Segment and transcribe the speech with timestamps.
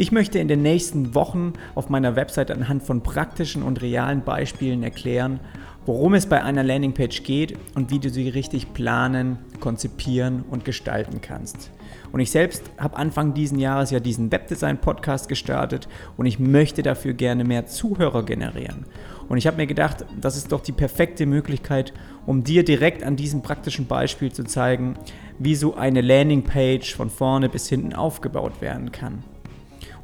[0.00, 4.84] Ich möchte in den nächsten Wochen auf meiner Website anhand von praktischen und realen Beispielen
[4.84, 5.40] erklären,
[5.86, 11.20] worum es bei einer Landingpage geht und wie du sie richtig planen, konzipieren und gestalten
[11.20, 11.72] kannst.
[12.12, 17.12] Und ich selbst habe Anfang diesen Jahres ja diesen Webdesign-Podcast gestartet und ich möchte dafür
[17.12, 18.86] gerne mehr Zuhörer generieren.
[19.28, 21.92] Und ich habe mir gedacht, das ist doch die perfekte Möglichkeit,
[22.24, 24.94] um dir direkt an diesem praktischen Beispiel zu zeigen,
[25.40, 29.24] wie so eine Landingpage von vorne bis hinten aufgebaut werden kann.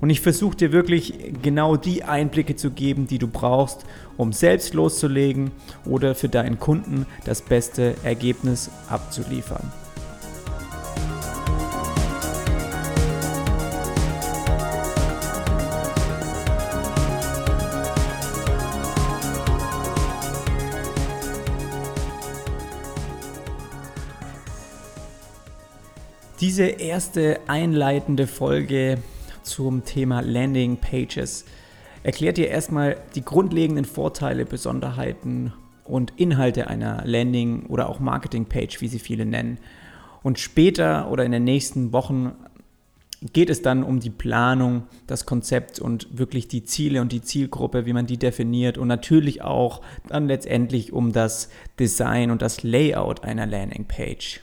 [0.05, 3.86] Und ich versuche dir wirklich genau die Einblicke zu geben, die du brauchst,
[4.18, 5.50] um selbst loszulegen
[5.86, 9.72] oder für deinen Kunden das beste Ergebnis abzuliefern.
[26.43, 28.98] Diese erste einleitende Folge
[29.44, 31.44] zum Thema Landing Pages
[32.03, 35.53] erklärt dir erstmal die grundlegenden Vorteile, Besonderheiten
[35.84, 39.59] und Inhalte einer Landing oder auch Marketing Page, wie sie viele nennen.
[40.22, 42.33] Und später oder in den nächsten Wochen
[43.33, 47.87] geht es dann um die Planung, das Konzept und wirklich die Ziele und die Zielgruppe,
[47.87, 53.25] wie man die definiert und natürlich auch dann letztendlich um das Design und das Layout
[53.25, 54.41] einer Landingpage.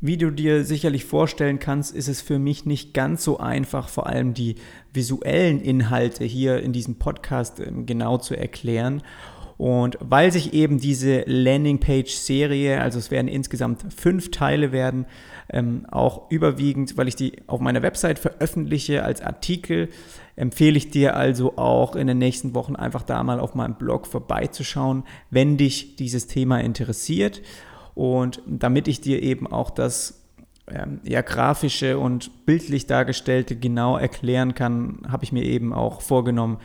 [0.00, 4.06] Wie du dir sicherlich vorstellen kannst, ist es für mich nicht ganz so einfach, vor
[4.06, 4.56] allem die
[4.92, 9.02] visuellen Inhalte hier in diesem Podcast ähm, genau zu erklären.
[9.56, 15.06] Und weil sich eben diese Landingpage-Serie, also es werden insgesamt fünf Teile werden,
[15.48, 19.90] ähm, auch überwiegend, weil ich die auf meiner Website veröffentliche als Artikel,
[20.36, 24.06] empfehle ich dir also auch in den nächsten Wochen einfach da mal auf meinem Blog
[24.06, 27.40] vorbeizuschauen, wenn dich dieses Thema interessiert.
[27.94, 30.24] Und damit ich dir eben auch das
[30.68, 36.58] ähm, ja, grafische und bildlich dargestellte genau erklären kann, habe ich mir eben auch vorgenommen,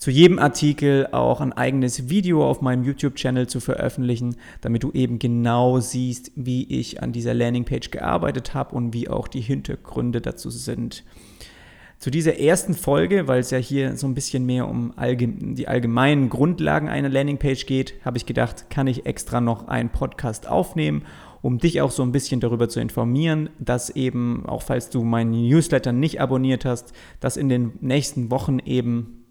[0.00, 5.18] zu jedem Artikel auch ein eigenes Video auf meinem YouTube-Channel zu veröffentlichen, damit du eben
[5.18, 10.48] genau siehst, wie ich an dieser Landingpage gearbeitet habe und wie auch die Hintergründe dazu
[10.48, 11.04] sind.
[12.00, 15.68] Zu dieser ersten Folge, weil es ja hier so ein bisschen mehr um allgemein, die
[15.68, 21.02] allgemeinen Grundlagen einer Landingpage geht, habe ich gedacht, kann ich extra noch einen Podcast aufnehmen,
[21.42, 25.32] um dich auch so ein bisschen darüber zu informieren, dass eben, auch falls du meinen
[25.32, 29.26] Newsletter nicht abonniert hast, dass in den nächsten Wochen eben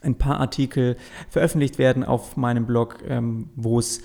[0.00, 0.96] ein paar Artikel
[1.28, 4.00] veröffentlicht werden auf meinem Blog, ähm, wo es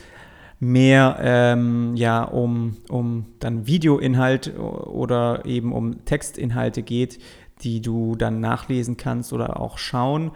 [0.60, 7.20] mehr ähm, ja, um, um dann Videoinhalt oder eben um Textinhalte geht,
[7.62, 10.32] die du dann nachlesen kannst oder auch schauen.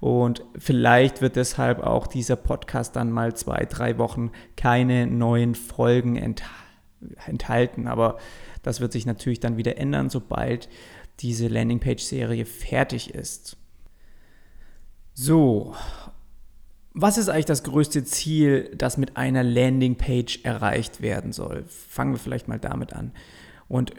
[0.00, 6.16] Und vielleicht wird deshalb auch dieser Podcast dann mal zwei, drei Wochen keine neuen Folgen
[7.26, 7.88] enthalten.
[7.88, 8.18] Aber
[8.62, 10.68] das wird sich natürlich dann wieder ändern, sobald
[11.20, 13.56] diese Landingpage-Serie fertig ist.
[15.14, 15.74] So,
[16.92, 21.64] was ist eigentlich das größte Ziel, das mit einer Landingpage erreicht werden soll?
[21.66, 23.12] Fangen wir vielleicht mal damit an.
[23.68, 23.92] Und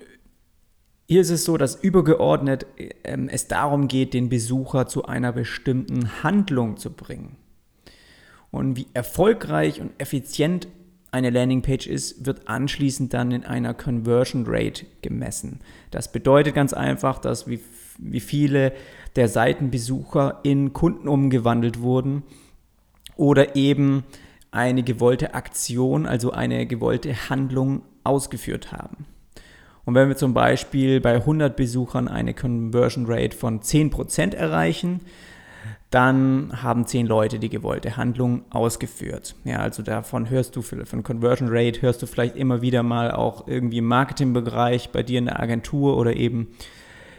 [1.10, 2.68] hier ist es so, dass übergeordnet
[3.04, 7.36] ähm, es darum geht, den Besucher zu einer bestimmten Handlung zu bringen.
[8.52, 10.68] Und wie erfolgreich und effizient
[11.10, 15.62] eine Landingpage ist, wird anschließend dann in einer Conversion Rate gemessen.
[15.90, 17.60] Das bedeutet ganz einfach, dass wie,
[17.98, 18.72] wie viele
[19.16, 22.22] der Seitenbesucher in Kunden umgewandelt wurden
[23.16, 24.04] oder eben
[24.52, 29.08] eine gewollte Aktion, also eine gewollte Handlung ausgeführt haben.
[29.90, 35.00] Und wenn wir zum Beispiel bei 100 Besuchern eine Conversion Rate von 10% erreichen,
[35.90, 39.34] dann haben 10 Leute die gewollte Handlung ausgeführt.
[39.46, 43.48] Ja, also davon hörst du, von Conversion Rate hörst du vielleicht immer wieder mal auch
[43.48, 46.50] irgendwie im Marketingbereich bei dir in der Agentur oder eben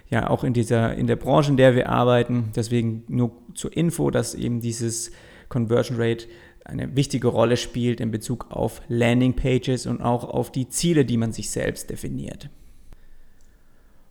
[0.09, 2.53] ja auch in dieser, in der Branche, in der wir arbeiten.
[2.54, 5.10] Deswegen nur zur Info, dass eben dieses
[5.48, 6.28] Conversion Rate
[6.64, 11.16] eine wichtige Rolle spielt in Bezug auf Landing Pages und auch auf die Ziele, die
[11.16, 12.48] man sich selbst definiert.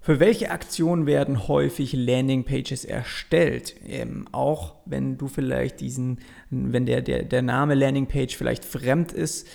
[0.02, 3.75] Für welche Aktionen werden häufig Landingpages erstellt?
[3.86, 6.19] Ähm, auch wenn du vielleicht diesen,
[6.50, 9.48] wenn der, der, der Name Landingpage vielleicht fremd ist.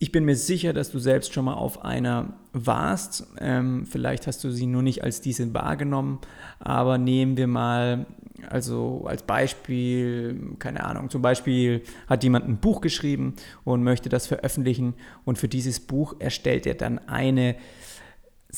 [0.00, 3.26] Ich bin mir sicher, dass du selbst schon mal auf einer warst.
[3.40, 6.18] Ähm, vielleicht hast du sie nur nicht als diese wahrgenommen,
[6.58, 8.06] aber nehmen wir mal
[8.48, 13.34] also als Beispiel, keine Ahnung, zum Beispiel hat jemand ein Buch geschrieben
[13.64, 17.56] und möchte das veröffentlichen und für dieses Buch erstellt er dann eine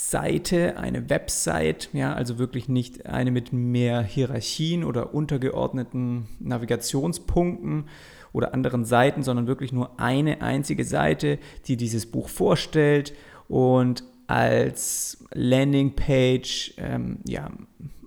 [0.08, 7.84] Seite, eine Website, ja, also wirklich nicht eine mit mehr Hierarchien oder untergeordneten Navigationspunkten
[8.32, 13.12] oder anderen Seiten, sondern wirklich nur eine einzige Seite, die dieses Buch vorstellt
[13.48, 17.50] und als Landingpage ähm, ja,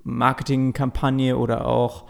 [0.03, 2.05] Marketingkampagne oder auch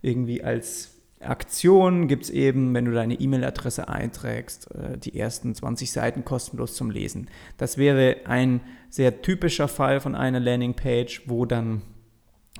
[0.00, 0.93] irgendwie als
[1.28, 6.74] Aktion gibt es eben, wenn du deine E-Mail-Adresse einträgst, äh, die ersten 20 Seiten kostenlos
[6.74, 7.28] zum Lesen.
[7.56, 8.60] Das wäre ein
[8.90, 11.82] sehr typischer Fall von einer Landingpage, wo dann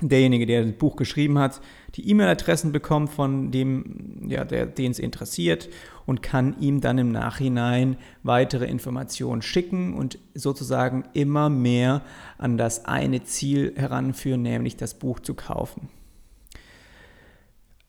[0.00, 1.60] derjenige, der das Buch geschrieben hat,
[1.94, 5.68] die E-Mail-Adressen bekommt von dem, ja, der, den es interessiert
[6.06, 12.02] und kann ihm dann im Nachhinein weitere Informationen schicken und sozusagen immer mehr
[12.38, 15.88] an das eine Ziel heranführen, nämlich das Buch zu kaufen.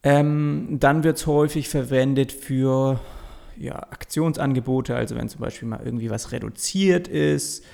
[0.02, 3.00] Ähm, dann wird es häufig verwendet für
[3.58, 7.64] ja, Aktionsangebote, also wenn zum Beispiel mal irgendwie was reduziert ist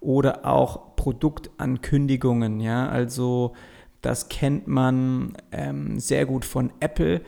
[0.00, 3.54] oder auch Produktankündigungen, ja, also
[4.02, 7.20] das kennt man ähm, sehr gut von Apple.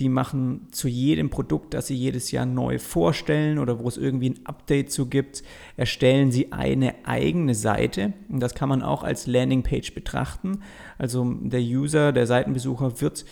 [0.00, 4.30] Die machen zu jedem Produkt, das sie jedes Jahr neu vorstellen oder wo es irgendwie
[4.30, 5.44] ein Update zu gibt,
[5.76, 8.12] erstellen sie eine eigene Seite.
[8.28, 10.62] Und das kann man auch als Landingpage betrachten.
[10.98, 13.24] Also der User, der Seitenbesucher wird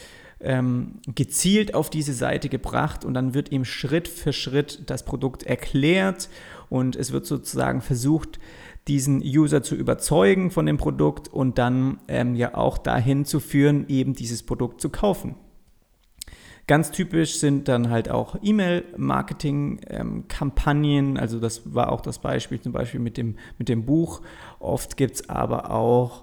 [0.43, 5.45] ähm, gezielt auf diese Seite gebracht und dann wird ihm Schritt für Schritt das Produkt
[5.45, 6.29] erklärt
[6.69, 8.39] und es wird sozusagen versucht,
[8.89, 13.87] diesen User zu überzeugen von dem Produkt und dann ähm, ja auch dahin zu führen,
[13.89, 15.37] eben dieses Produkt zu kaufen.
[16.69, 21.11] Ganz typisch sind dann halt auch E-Mail-Marketing-Kampagnen.
[21.11, 24.23] Ähm, also das war auch das Beispiel zum Beispiel mit dem, mit dem Buch.
[24.61, 26.23] Oft gibt es aber auch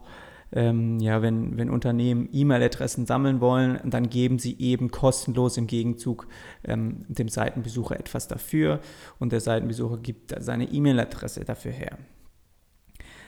[0.51, 6.27] ähm, ja, wenn, wenn Unternehmen E-Mail-Adressen sammeln wollen, dann geben sie eben kostenlos im Gegenzug
[6.63, 8.79] ähm, dem Seitenbesucher etwas dafür
[9.19, 11.97] und der Seitenbesucher gibt seine E-Mail-Adresse dafür her.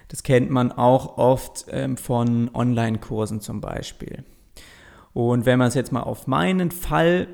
[0.07, 4.25] Das kennt man auch oft ähm, von Online-Kursen zum Beispiel.
[5.13, 7.27] Und wenn man es jetzt mal auf meinen Fall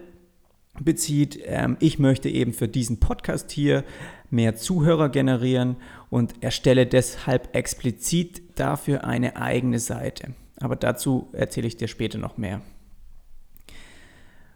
[0.79, 3.83] bezieht, ähm, ich möchte eben für diesen Podcast hier
[4.29, 5.77] mehr Zuhörer generieren
[6.09, 10.33] und erstelle deshalb explizit dafür eine eigene Seite.
[10.59, 12.61] Aber dazu erzähle ich dir später noch mehr.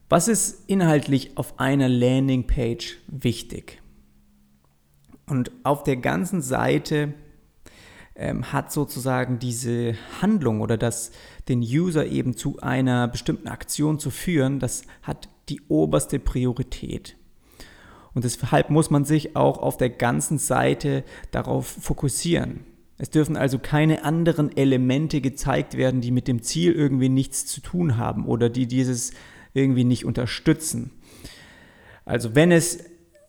[0.10, 3.82] Was ist inhaltlich auf einer Landingpage wichtig?
[5.26, 7.14] Und auf der ganzen Seite
[8.16, 11.12] ähm, hat sozusagen diese Handlung oder das
[11.48, 17.16] den User eben zu einer bestimmten Aktion zu führen, das hat die oberste Priorität.
[18.14, 22.66] Und deshalb muss man sich auch auf der ganzen Seite darauf fokussieren.
[22.98, 27.62] Es dürfen also keine anderen Elemente gezeigt werden, die mit dem Ziel irgendwie nichts zu
[27.62, 29.12] tun haben oder die dieses
[29.54, 30.92] irgendwie nicht unterstützen.
[32.06, 32.84] Also wenn es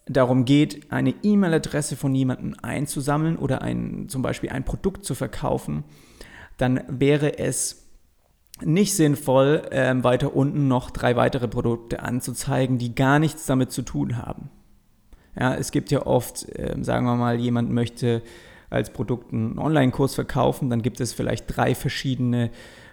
[0.07, 5.85] darum geht, eine E-Mail-Adresse von jemandem einzusammeln oder ein, zum Beispiel ein Produkt zu verkaufen,
[6.59, 7.89] dann wäre es
[8.63, 13.83] nicht sinnvoll, äh, weiter unten noch drei weitere Produkte anzuzeigen, die gar nichts damit zu
[13.83, 14.51] tun haben.
[15.39, 18.23] Ja, es gibt ja oft, äh, sagen wir mal, jemand möchte
[18.71, 22.51] als Produkt einen Online-Kurs verkaufen, dann gibt es vielleicht drei verschiedene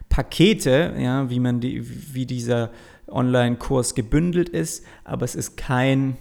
[0.09, 2.71] Pakete, ja, wie man die, wie dieser
[3.07, 6.17] Online-Kurs gebündelt ist, aber es ist kein,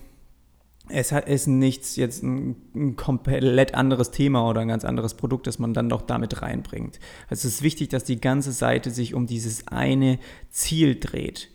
[0.89, 5.59] es ist nichts jetzt ein, ein, komplett anderes Thema oder ein ganz anderes Produkt, das
[5.59, 7.01] man dann noch damit reinbringt.
[7.29, 10.19] Also es ist wichtig, dass die ganze Seite sich um dieses eine
[10.51, 11.51] Ziel dreht.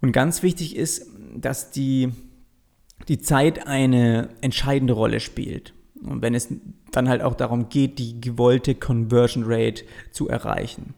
[0.00, 1.06] Und ganz wichtig ist,
[1.36, 2.12] dass die
[3.06, 5.72] die Zeit eine entscheidende Rolle spielt.
[6.02, 6.48] Und wenn es
[6.90, 10.94] dann halt auch darum geht, die gewollte Conversion Rate zu erreichen.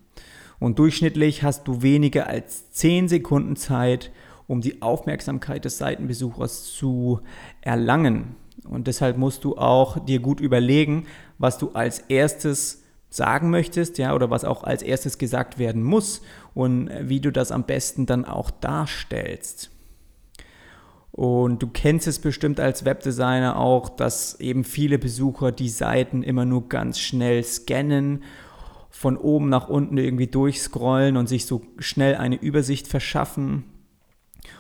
[0.59, 4.11] Und durchschnittlich hast du weniger als 10 Sekunden Zeit,
[4.47, 7.21] um die Aufmerksamkeit des Seitenbesuchers zu
[7.63, 8.37] erlangen.
[8.69, 11.07] Und deshalb musst du auch dir gut überlegen,
[11.39, 16.23] was du als erstes sagen möchtest, ja, oder was auch als erstes gesagt werden muss
[16.55, 19.71] und wie du das am besten dann auch darstellst.
[21.13, 26.45] Und du kennst es bestimmt als Webdesigner auch, dass eben viele Besucher die Seiten immer
[26.45, 28.23] nur ganz schnell scannen,
[28.91, 33.65] von oben nach unten irgendwie durchscrollen und sich so schnell eine Übersicht verschaffen.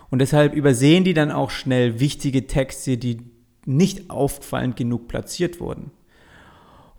[0.08, 3.18] Und deshalb übersehen die dann auch schnell wichtige Texte, die
[3.66, 5.90] nicht auffallend genug platziert wurden.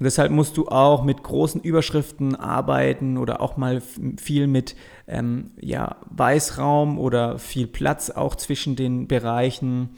[0.01, 3.84] Und deshalb musst du auch mit großen Überschriften arbeiten oder auch mal
[4.17, 4.75] viel mit
[5.08, 9.89] ähm, ja, Weißraum oder viel Platz auch zwischen den Bereichen.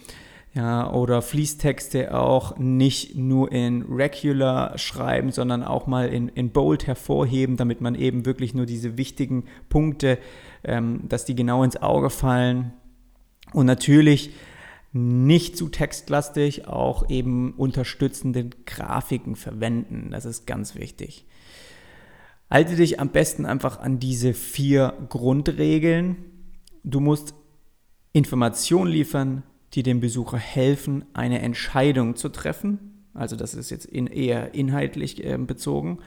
[0.54, 6.86] Ja, oder Fließtexte auch nicht nur in Regular schreiben, sondern auch mal in, in Bold
[6.86, 10.18] hervorheben, damit man eben wirklich nur diese wichtigen Punkte,
[10.66, 12.74] ähm, dass die genau ins Auge fallen.
[13.54, 14.32] Und natürlich
[14.94, 20.10] nicht zu textlastig, auch eben unterstützende Grafiken verwenden.
[20.12, 21.26] Das ist ganz wichtig.
[22.50, 26.18] Halte dich am besten einfach an diese vier Grundregeln.
[26.84, 27.34] Du musst
[28.12, 29.42] Informationen liefern,
[29.74, 33.08] die dem Besucher helfen, eine Entscheidung zu treffen.
[33.16, 36.00] Also das ist jetzt in eher inhaltlich äh, bezogen.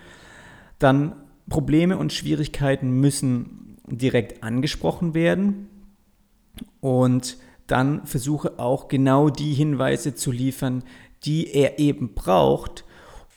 [0.78, 1.16] Dann
[1.49, 5.69] Probleme und Schwierigkeiten müssen direkt angesprochen werden
[6.81, 10.85] und dann versuche auch genau die Hinweise zu liefern,
[11.25, 12.85] die er eben braucht,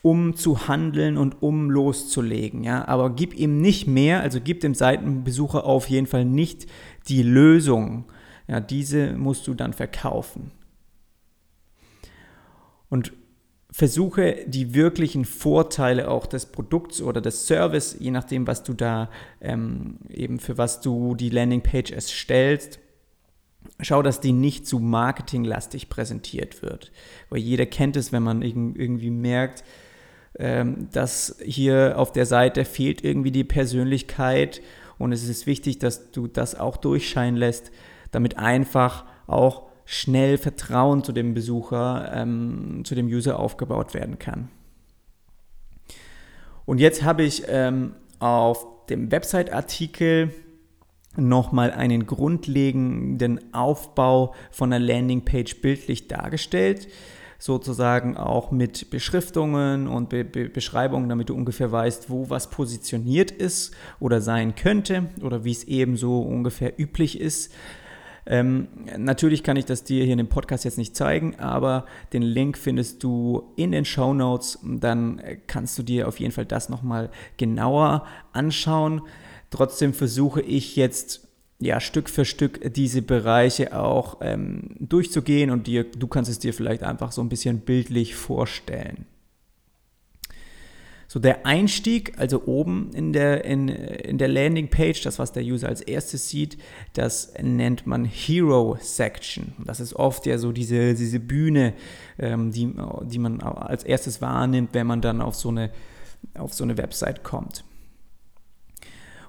[0.02, 2.64] um zu handeln und um loszulegen.
[2.64, 2.88] Ja?
[2.88, 6.68] Aber gib ihm nicht mehr, also gib dem Seitenbesucher auf jeden Fall nicht
[7.08, 8.06] die Lösung.
[8.48, 10.52] Ja, diese musst du dann verkaufen.
[12.90, 13.14] Und
[13.72, 19.10] versuche die wirklichen Vorteile auch des Produkts oder des Service, je nachdem, was du da
[19.42, 22.80] ähm, eben für was du die Landingpage erstellst,
[23.82, 26.92] schau, dass die nicht zu marketinglastig präsentiert wird.
[27.30, 29.64] Weil jeder kennt es, wenn man irgendwie merkt,
[30.38, 34.62] ähm, dass hier auf der Seite fehlt irgendwie die Persönlichkeit
[34.98, 37.72] und es ist wichtig, dass du das auch durchscheinen lässt,
[38.12, 44.50] damit einfach auch schnell Vertrauen zu dem Besucher, ähm, zu dem User aufgebaut werden kann.
[46.66, 50.32] Und jetzt habe ich ähm, auf dem Website-Artikel
[51.16, 56.88] nochmal einen grundlegenden Aufbau von einer Landingpage bildlich dargestellt.
[57.42, 63.32] Sozusagen auch mit Beschriftungen und Be Be Beschreibungen, damit du ungefähr weißt, wo was positioniert
[63.32, 67.54] ist oder sein könnte oder wie es eben so ungefähr üblich ist.
[68.26, 72.22] Ähm, natürlich kann ich das dir hier in dem Podcast jetzt nicht zeigen, aber den
[72.22, 74.60] Link findest du in den Show Notes.
[74.62, 79.02] Dann kannst du dir auf jeden Fall das nochmal genauer anschauen.
[79.50, 81.28] Trotzdem versuche ich jetzt
[81.60, 86.54] ja, Stück für Stück diese Bereiche auch ähm, durchzugehen und dir, du kannst es dir
[86.54, 89.06] vielleicht einfach so ein bisschen bildlich vorstellen.
[91.12, 95.68] So der Einstieg, also oben in der, in, in der Landingpage, das was der User
[95.68, 96.60] als erstes sieht,
[96.94, 99.54] das nennt man Hero Section.
[99.66, 101.74] Das ist oft ja so diese, diese Bühne,
[102.20, 102.72] ähm, die,
[103.06, 105.72] die man als erstes wahrnimmt, wenn man dann auf so eine,
[106.36, 107.64] auf so eine Website kommt.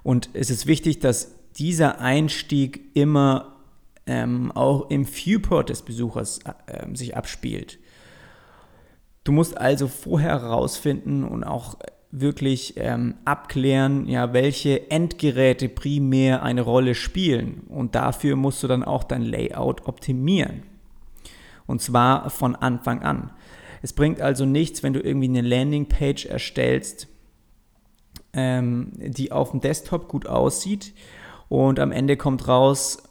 [0.02, 3.56] Und es ist wichtig, dass dieser Einstieg immer
[4.06, 7.78] ähm, auch im Viewport des Besuchers äh, sich abspielt.
[9.24, 11.76] Du musst also vorher herausfinden und auch
[12.10, 17.62] wirklich ähm, abklären, ja, welche Endgeräte primär eine Rolle spielen.
[17.68, 20.64] Und dafür musst du dann auch dein Layout optimieren.
[21.66, 23.30] Und zwar von Anfang an.
[23.82, 27.06] Es bringt also nichts, wenn du irgendwie eine Landingpage erstellst,
[28.32, 30.94] ähm, die auf dem Desktop gut aussieht
[31.48, 33.02] und am Ende kommt raus,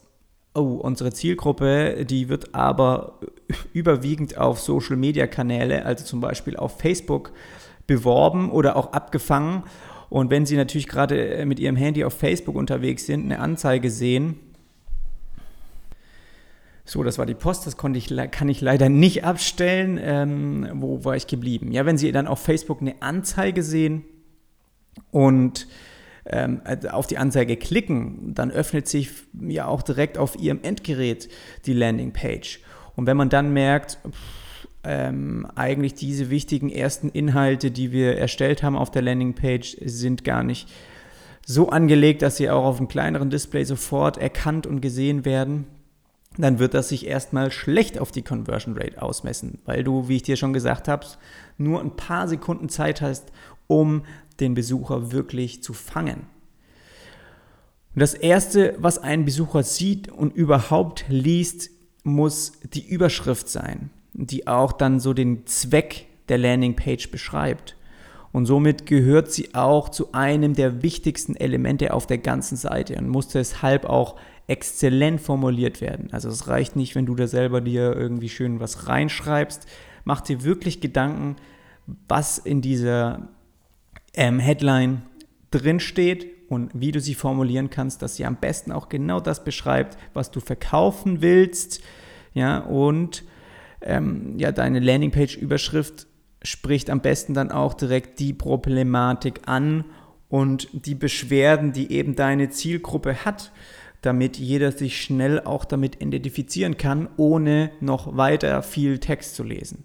[0.54, 3.20] oh, unsere Zielgruppe, die wird aber
[3.72, 7.32] überwiegend auf Social-Media-Kanäle, also zum Beispiel auf Facebook,
[7.86, 9.64] beworben oder auch abgefangen.
[10.08, 14.38] Und wenn Sie natürlich gerade mit Ihrem Handy auf Facebook unterwegs sind, eine Anzeige sehen,
[16.84, 19.96] so, das war die Post, das konnte ich, kann ich leider nicht abstellen.
[20.02, 21.70] Ähm, wo war ich geblieben?
[21.70, 24.04] Ja, wenn Sie dann auf Facebook eine Anzeige sehen,
[25.10, 25.66] und
[26.26, 31.28] ähm, also auf die Anzeige klicken, dann öffnet sich ja auch direkt auf Ihrem Endgerät
[31.66, 32.60] die Landingpage.
[32.96, 38.62] Und wenn man dann merkt, pff, ähm, eigentlich diese wichtigen ersten Inhalte, die wir erstellt
[38.62, 40.68] haben auf der Landingpage, sind gar nicht
[41.46, 45.66] so angelegt, dass sie auch auf einem kleineren Display sofort erkannt und gesehen werden,
[46.38, 50.22] dann wird das sich erstmal schlecht auf die Conversion Rate ausmessen, weil du, wie ich
[50.22, 51.06] dir schon gesagt habe,
[51.58, 53.32] nur ein paar Sekunden Zeit hast,
[53.66, 54.04] um
[54.40, 56.26] den Besucher wirklich zu fangen.
[57.94, 61.70] Und das Erste, was ein Besucher sieht und überhaupt liest,
[62.04, 67.76] muss die Überschrift sein, die auch dann so den Zweck der Landingpage beschreibt.
[68.32, 73.08] Und somit gehört sie auch zu einem der wichtigsten Elemente auf der ganzen Seite und
[73.08, 74.16] muss deshalb auch
[74.46, 76.08] exzellent formuliert werden.
[76.12, 79.66] Also es reicht nicht, wenn du da selber dir irgendwie schön was reinschreibst.
[80.04, 81.36] Mach dir wirklich Gedanken,
[82.08, 83.28] was in dieser
[84.14, 85.02] ähm, Headline
[85.50, 89.96] drinsteht und wie du sie formulieren kannst, dass sie am besten auch genau das beschreibt,
[90.14, 91.80] was du verkaufen willst.
[92.34, 93.24] Ja, und
[93.82, 96.06] ähm, ja, deine Landingpage-Überschrift
[96.42, 99.84] spricht am besten dann auch direkt die Problematik an
[100.28, 103.52] und die Beschwerden, die eben deine Zielgruppe hat,
[104.02, 109.84] damit jeder sich schnell auch damit identifizieren kann, ohne noch weiter viel Text zu lesen.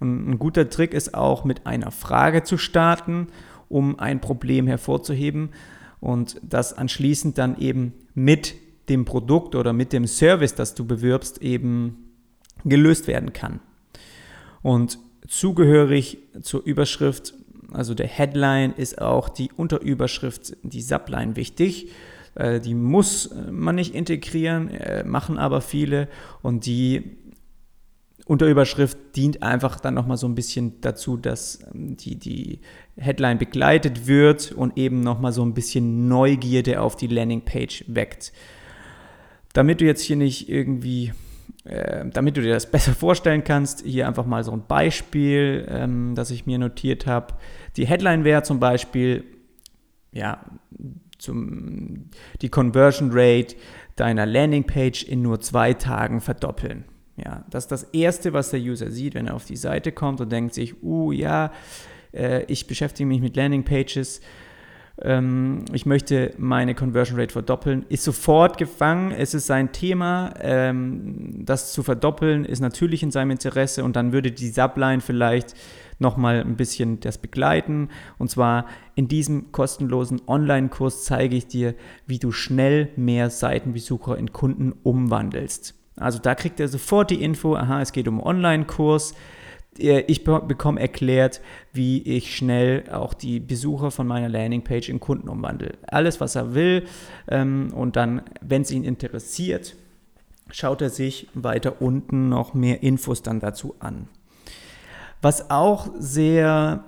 [0.00, 3.28] Und ein guter Trick ist auch mit einer Frage zu starten,
[3.68, 5.50] um ein Problem hervorzuheben
[6.00, 8.54] und das anschließend dann eben mit
[8.88, 12.10] dem Produkt oder mit dem Service, das du bewirbst, eben
[12.64, 13.60] gelöst werden kann.
[14.62, 17.34] Und zugehörig zur Überschrift,
[17.72, 21.90] also der Headline, ist auch die Unterüberschrift, die Subline wichtig.
[22.34, 26.08] Äh, die muss man nicht integrieren, äh, machen aber viele
[26.42, 27.18] und die
[28.28, 32.60] Unterüberschrift dient einfach dann nochmal so ein bisschen dazu, dass ähm, die, die
[32.96, 38.32] Headline begleitet wird und eben nochmal so ein bisschen Neugierde auf die Landingpage weckt.
[39.54, 41.14] Damit du jetzt hier nicht irgendwie,
[41.64, 46.14] äh, damit du dir das besser vorstellen kannst, hier einfach mal so ein Beispiel, ähm,
[46.14, 47.34] das ich mir notiert habe.
[47.78, 49.24] Die Headline wäre zum Beispiel,
[50.12, 50.44] ja,
[51.16, 52.10] zum,
[52.42, 53.56] die Conversion Rate
[53.96, 56.84] deiner Landingpage in nur zwei Tagen verdoppeln.
[57.22, 60.20] Ja, das ist das Erste, was der User sieht, wenn er auf die Seite kommt
[60.20, 61.52] und denkt sich, uh ja,
[62.12, 64.20] äh, ich beschäftige mich mit Landingpages,
[65.00, 71.44] ähm, ich möchte meine Conversion Rate verdoppeln, ist sofort gefangen, es ist sein Thema, ähm,
[71.44, 75.54] das zu verdoppeln ist natürlich in seinem Interesse und dann würde die Subline vielleicht
[76.00, 77.88] nochmal ein bisschen das begleiten.
[78.18, 81.74] Und zwar in diesem kostenlosen Online-Kurs zeige ich dir,
[82.06, 85.77] wie du schnell mehr Seitenbesucher in Kunden umwandelst.
[86.00, 89.14] Also da kriegt er sofort die Info, aha, es geht um Online-Kurs.
[89.76, 91.40] Ich bekomme erklärt,
[91.72, 95.74] wie ich schnell auch die Besucher von meiner Landingpage in Kunden umwandle.
[95.86, 96.86] Alles, was er will.
[97.28, 99.76] Ähm, und dann, wenn es ihn interessiert,
[100.50, 104.08] schaut er sich weiter unten noch mehr Infos dann dazu an.
[105.22, 106.84] Was auch sehr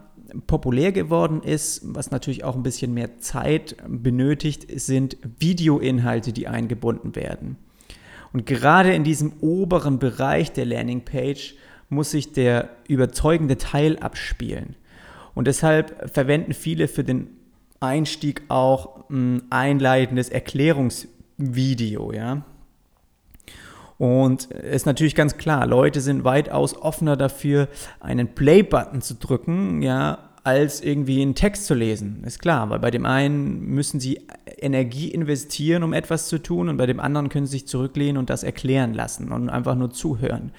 [0.46, 7.14] populär geworden ist, was natürlich auch ein bisschen mehr Zeit benötigt, sind Videoinhalte, die eingebunden
[7.16, 7.56] werden.
[8.32, 11.54] Und gerade in diesem oberen Bereich der Landingpage
[11.88, 14.76] muss sich der überzeugende Teil abspielen.
[15.34, 17.28] Und deshalb verwenden viele für den
[17.80, 22.42] Einstieg auch ein einleitendes Erklärungsvideo, ja.
[23.98, 27.68] Und es ist natürlich ganz klar, Leute sind weitaus offener dafür,
[28.00, 32.22] einen Play-Button zu drücken, ja, als irgendwie einen Text zu lesen.
[32.24, 34.20] Ist klar, weil bei dem einen müssen sie
[34.58, 38.30] Energie investieren, um etwas zu tun, und bei dem anderen können sie sich zurücklehnen und
[38.30, 40.52] das erklären lassen und einfach nur zuhören.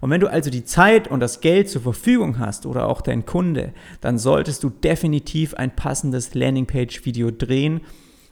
[0.00, 3.24] Und wenn du also die Zeit und das Geld zur Verfügung hast oder auch dein
[3.24, 7.80] Kunde, dann solltest du definitiv ein passendes Landingpage-Video drehen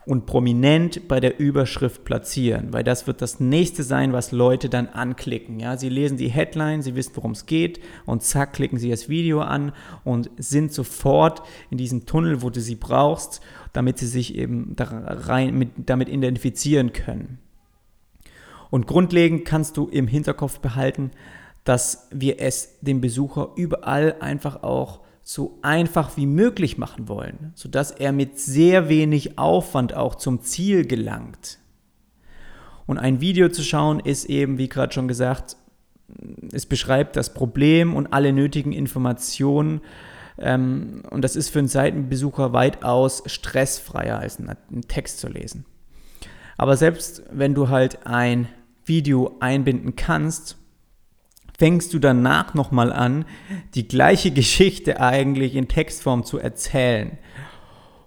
[0.04, 4.88] und prominent bei der Überschrift platzieren, weil das wird das nächste sein, was Leute dann
[4.88, 5.60] anklicken.
[5.60, 9.08] Ja, sie lesen die Headline, sie wissen, worum es geht und zack klicken sie das
[9.08, 9.72] Video an
[10.04, 13.40] und sind sofort in diesem Tunnel, wo du sie brauchst,
[13.72, 17.38] damit sie sich eben da rein mit, damit identifizieren können.
[18.70, 21.10] Und grundlegend kannst du im Hinterkopf behalten,
[21.64, 27.90] dass wir es dem Besucher überall einfach auch so einfach wie möglich machen wollen, sodass
[27.90, 31.58] er mit sehr wenig Aufwand auch zum Ziel gelangt.
[32.86, 35.56] Und ein Video zu schauen ist eben, wie gerade schon gesagt,
[36.52, 39.80] es beschreibt das Problem und alle nötigen Informationen.
[40.38, 45.64] Ähm, und das ist für einen Seitenbesucher weitaus stressfreier als einen Text zu lesen.
[46.58, 48.48] Aber selbst wenn du halt ein
[48.84, 50.58] Video einbinden kannst,
[51.62, 53.24] fängst du danach nochmal an,
[53.76, 57.18] die gleiche Geschichte eigentlich in Textform zu erzählen.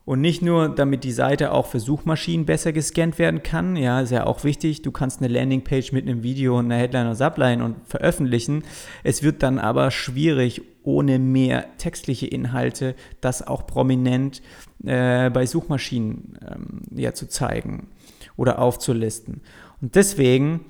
[0.03, 4.11] Und nicht nur, damit die Seite auch für Suchmaschinen besser gescannt werden kann, ja, ist
[4.11, 7.63] ja auch wichtig, du kannst eine Landingpage mit einem Video und einer Headline oder Subline
[7.63, 8.65] und veröffentlichen.
[9.05, 14.41] Es wird dann aber schwierig, ohne mehr textliche Inhalte, das auch prominent
[14.83, 17.87] äh, bei Suchmaschinen ähm, ja, zu zeigen
[18.35, 19.39] oder aufzulisten.
[19.81, 20.65] Und deswegen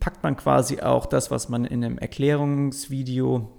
[0.00, 3.50] packt man quasi auch das, was man in einem Erklärungsvideo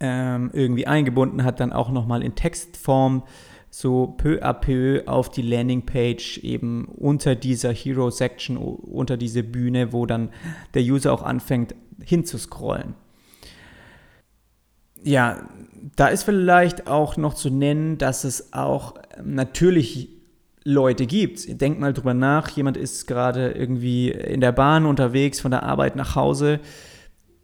[0.00, 3.24] ähm, irgendwie eingebunden hat, dann auch nochmal in Textform
[3.70, 9.92] so peu à peu auf die Landingpage eben unter dieser Hero Section, unter diese Bühne,
[9.92, 10.30] wo dann
[10.74, 12.94] der User auch anfängt hinzuscrollen.
[15.02, 15.48] Ja,
[15.96, 20.17] da ist vielleicht auch noch zu nennen, dass es auch natürlich
[20.68, 21.60] Leute gibt.
[21.62, 25.96] Denk mal drüber nach, jemand ist gerade irgendwie in der Bahn unterwegs von der Arbeit
[25.96, 26.60] nach Hause,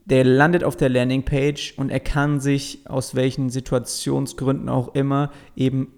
[0.05, 5.89] der landet auf der Landingpage und er kann sich aus welchen Situationsgründen auch immer eben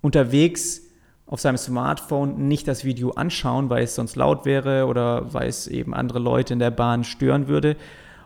[0.00, 0.82] unterwegs
[1.24, 5.68] auf seinem Smartphone nicht das Video anschauen, weil es sonst laut wäre oder weil es
[5.68, 7.76] eben andere Leute in der Bahn stören würde,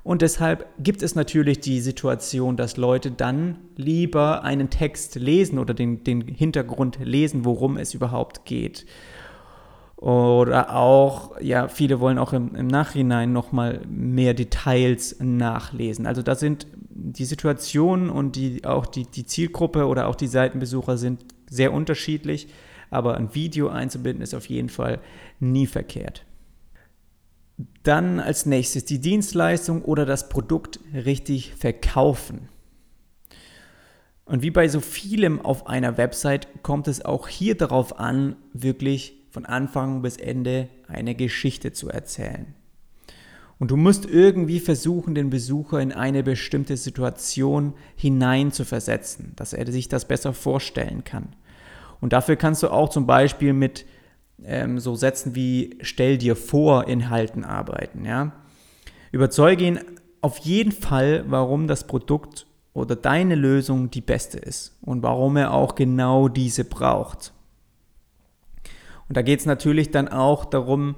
[0.07, 5.75] und deshalb gibt es natürlich die Situation, dass Leute dann lieber einen Text lesen oder
[5.75, 8.87] den, den Hintergrund lesen, worum es überhaupt geht.
[9.97, 16.07] Oder auch, ja, viele wollen auch im, im Nachhinein nochmal mehr Details nachlesen.
[16.07, 20.99] Also da sind die Situationen und die, auch die, die Zielgruppe oder auch die Seitenbesucher
[20.99, 22.47] sind sehr unterschiedlich,
[22.91, 25.01] aber ein Video einzubinden ist auf jeden Fall
[25.41, 26.25] nie verkehrt.
[27.83, 32.49] Dann als nächstes die Dienstleistung oder das Produkt richtig verkaufen.
[34.27, 39.15] Und wie bei so vielem auf einer Website kommt es auch hier darauf an, wirklich
[39.31, 42.55] von Anfang bis Ende eine Geschichte zu erzählen.
[43.59, 49.53] Und du musst irgendwie versuchen, den Besucher in eine bestimmte Situation hinein zu versetzen, dass
[49.53, 51.29] er sich das besser vorstellen kann.
[52.01, 53.87] Und dafür kannst du auch zum Beispiel mit
[54.45, 58.05] ähm, so Sätzen wie stell dir vor Inhalten arbeiten.
[58.05, 58.33] Ja?
[59.13, 59.81] Überzeuge ihn
[60.21, 65.55] auf jeden Fall, warum das Produkt oder deine Lösung die beste ist und warum er
[65.55, 67.33] auch genau diese braucht.
[69.09, 70.97] Und da geht es natürlich dann auch darum,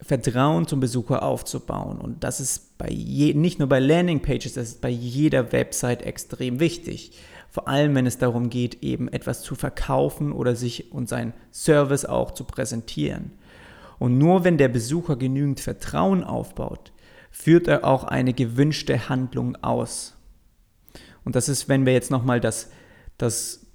[0.00, 1.98] Vertrauen zum Besucher aufzubauen.
[1.98, 6.60] Und das ist bei je, nicht nur bei Landingpages, das ist bei jeder Website extrem
[6.60, 7.18] wichtig.
[7.58, 12.04] Vor allem, wenn es darum geht, eben etwas zu verkaufen oder sich und seinen Service
[12.04, 13.32] auch zu präsentieren.
[13.98, 16.92] Und nur wenn der Besucher genügend Vertrauen aufbaut,
[17.32, 20.16] führt er auch eine gewünschte Handlung aus.
[21.24, 22.70] Und das ist, wenn wir jetzt nochmal das,
[23.16, 23.66] das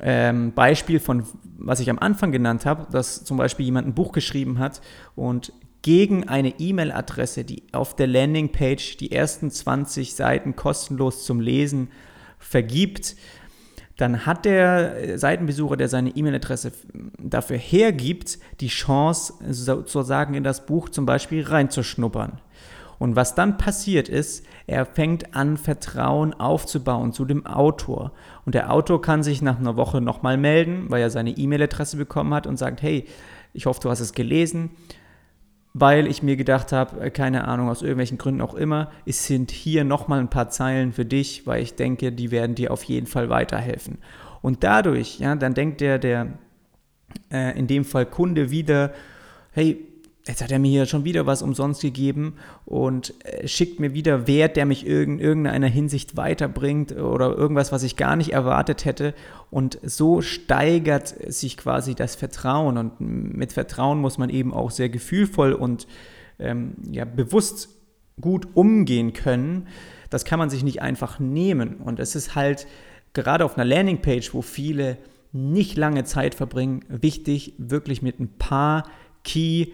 [0.00, 1.24] ähm, Beispiel von,
[1.58, 4.80] was ich am Anfang genannt habe, dass zum Beispiel jemand ein Buch geschrieben hat
[5.16, 11.90] und gegen eine E-Mail-Adresse, die auf der Landingpage die ersten 20 Seiten kostenlos zum Lesen
[12.38, 13.16] vergibt,
[13.96, 16.72] dann hat der Seitenbesucher, der seine E-Mail-Adresse
[17.18, 22.40] dafür hergibt, die Chance, sozusagen in das Buch zum Beispiel reinzuschnuppern.
[23.00, 28.12] Und was dann passiert ist, er fängt an, Vertrauen aufzubauen zu dem Autor.
[28.44, 32.34] Und der Autor kann sich nach einer Woche nochmal melden, weil er seine E-Mail-Adresse bekommen
[32.34, 33.06] hat und sagt, hey,
[33.52, 34.70] ich hoffe, du hast es gelesen,
[35.74, 39.50] weil ich mir gedacht habe, äh, keine Ahnung, aus irgendwelchen Gründen auch immer, es sind
[39.50, 43.06] hier nochmal ein paar Zeilen für dich, weil ich denke, die werden dir auf jeden
[43.06, 43.98] Fall weiterhelfen.
[44.42, 46.28] Und dadurch, ja, dann denkt der, der
[47.32, 48.92] äh, in dem Fall Kunde wieder,
[49.52, 49.84] hey,
[50.28, 52.34] jetzt hat er mir hier schon wieder was umsonst gegeben
[52.66, 57.82] und äh, schickt mir wieder Wert, der mich in irgendeiner Hinsicht weiterbringt oder irgendwas, was
[57.82, 59.14] ich gar nicht erwartet hätte.
[59.50, 62.76] Und so steigert sich quasi das Vertrauen.
[62.76, 65.86] Und mit Vertrauen muss man eben auch sehr gefühlvoll und
[66.38, 67.70] ähm, ja, bewusst
[68.20, 69.66] gut umgehen können.
[70.10, 71.76] Das kann man sich nicht einfach nehmen.
[71.76, 72.66] Und es ist halt
[73.14, 74.98] gerade auf einer Landingpage, wo viele
[75.32, 78.84] nicht lange Zeit verbringen, wichtig, wirklich mit ein paar
[79.24, 79.68] Key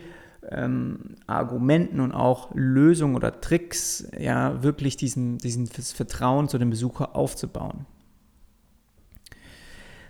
[0.51, 7.17] ähm, Argumenten und auch Lösungen oder Tricks ja wirklich diesen, diesen Vertrauen zu dem Besucher
[7.17, 7.87] aufzubauen.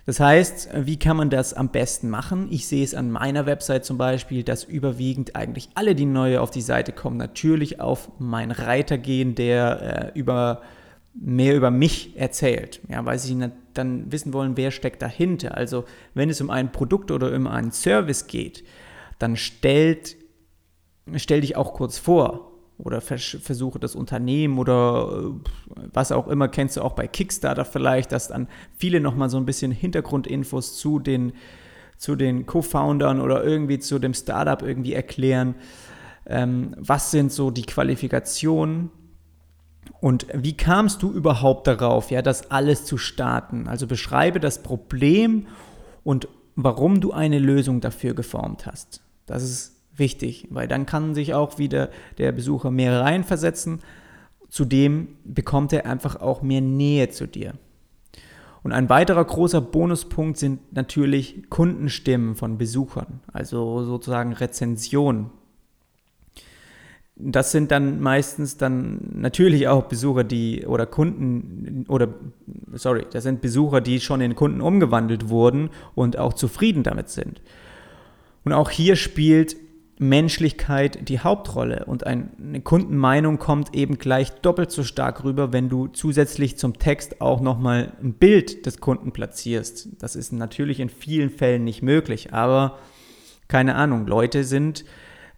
[0.07, 2.49] Das heißt, wie kann man das am besten machen?
[2.51, 6.51] Ich sehe es an meiner Website zum Beispiel, dass überwiegend eigentlich alle, die neu auf
[6.51, 10.61] die Seite kommen, natürlich auf meinen Reiter gehen, der äh, über
[11.15, 13.39] mehr über mich erzählt, ja, weil sie
[13.73, 15.57] dann wissen wollen, wer steckt dahinter.
[15.57, 18.65] Also wenn es um ein Produkt oder um einen Service geht,
[19.21, 20.17] dann stellt
[21.17, 25.31] stell dich auch kurz vor oder vers versuche das Unternehmen oder
[25.77, 29.37] äh, was auch immer, kennst du auch bei Kickstarter vielleicht, dass dann viele nochmal so
[29.37, 31.33] ein bisschen Hintergrundinfos zu den,
[31.97, 35.55] zu den Co-Foundern oder irgendwie zu dem Startup irgendwie erklären.
[36.27, 38.91] Ähm, was sind so die Qualifikationen?
[40.01, 43.69] Und wie kamst du überhaupt darauf, ja, das alles zu starten?
[43.69, 45.47] Also beschreibe das Problem
[46.03, 49.03] und warum du eine Lösung dafür geformt hast.
[49.27, 53.81] Das ist wichtig, weil dann kann sich auch wieder der Besucher mehr reinversetzen.
[54.49, 57.55] Zudem bekommt er einfach auch mehr Nähe zu dir.
[58.65, 65.31] Und ein weiterer großer Bonuspunkt sind natürlich Kundenstimmen von Besuchern, also sozusagen Rezensionen.
[67.17, 72.09] Das sind dann meistens dann natürlich auch Besucher, die oder Kunden oder
[72.73, 77.43] sorry, das sind Besucher, die schon in Kunden umgewandelt wurden und auch zufrieden damit sind.
[78.45, 79.57] Und auch hier spielt
[79.99, 85.87] Menschlichkeit die Hauptrolle und eine Kundenmeinung kommt eben gleich doppelt so stark rüber, wenn du
[85.87, 89.89] zusätzlich zum Text auch nochmal ein Bild des Kunden platzierst.
[90.01, 92.79] Das ist natürlich in vielen Fällen nicht möglich, aber
[93.47, 94.85] keine Ahnung, Leute sind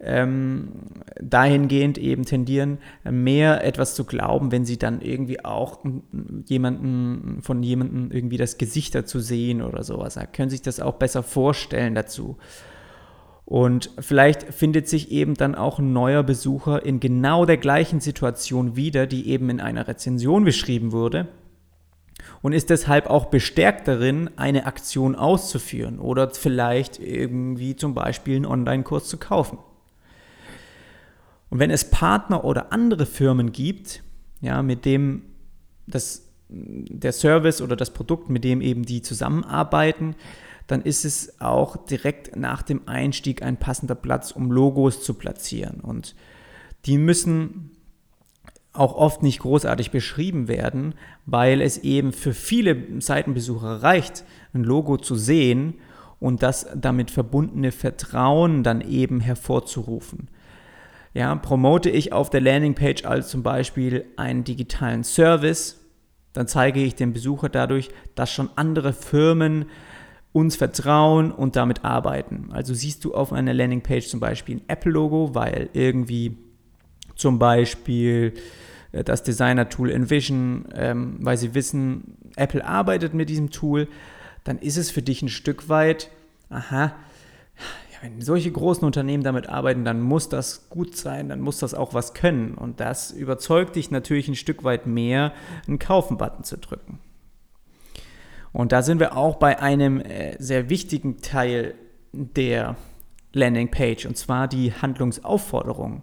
[0.01, 0.73] ähm,
[1.21, 5.81] dahingehend eben tendieren, mehr etwas zu glauben, wenn sie dann irgendwie auch
[6.45, 10.15] jemanden von jemandem irgendwie das Gesicht dazu sehen oder sowas.
[10.15, 12.37] Da können sich das auch besser vorstellen dazu.
[13.47, 18.75] Und vielleicht findet sich eben dann auch ein neuer Besucher in genau der gleichen Situation
[18.75, 21.29] wieder, die eben in einer Rezension beschrieben wurde
[22.43, 28.47] und ist deshalb auch bestärkt darin, eine Aktion auszuführen oder vielleicht irgendwie zum Beispiel einen
[28.47, 29.59] Online-Kurs zu kaufen.
[31.49, 34.03] Und wenn es Partner oder andere Firmen gibt,
[34.41, 35.23] ja, mit dem
[35.87, 40.17] das, der Service oder das Produkt, mit dem eben die zusammenarbeiten,
[40.67, 45.81] dann ist es auch direkt nach dem Einstieg ein passender Platz, um Logos zu platzieren.
[45.81, 46.15] Und
[46.87, 47.71] die müssen
[48.73, 54.97] auch oft nicht großartig beschrieben werden, weil es eben für viele Seitenbesucher reicht, ein Logo
[54.97, 55.75] zu sehen
[56.21, 60.29] und das damit verbundene Vertrauen dann eben hervorzurufen.
[61.15, 65.81] Ja, promote ich auf der Landingpage als zum Beispiel einen digitalen Service,
[66.35, 69.67] dann zeige ich dem Besucher dadurch, dass schon andere Firmen
[70.33, 72.49] uns vertrauen und damit arbeiten.
[72.53, 76.37] Also siehst du auf einer Landingpage zum Beispiel ein Apple-Logo, weil irgendwie
[77.15, 78.35] zum Beispiel
[78.93, 83.89] äh, das Designer-Tool Envision, ähm, weil sie wissen, Apple arbeitet mit diesem Tool,
[84.45, 86.11] dann ist es für dich ein Stück weit,
[86.51, 86.93] aha,
[87.91, 91.75] ja, wenn solche großen Unternehmen damit arbeiten, dann muss das gut sein, dann muss das
[91.75, 92.55] auch was können.
[92.55, 95.33] Und das überzeugt dich natürlich ein Stück weit mehr,
[95.67, 97.01] einen Kaufen-Button zu drücken.
[98.57, 101.75] Und da sind wir auch bei einem äh, sehr wichtigen Teil
[102.13, 102.77] der
[103.35, 106.01] Landingpage, und zwar die Handlungsaufforderung.